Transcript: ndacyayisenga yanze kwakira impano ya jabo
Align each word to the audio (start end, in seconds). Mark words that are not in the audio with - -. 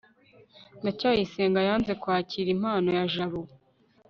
ndacyayisenga 0.81 1.59
yanze 1.67 1.91
kwakira 2.01 2.47
impano 2.55 2.89
ya 2.97 3.03
jabo 3.13 3.41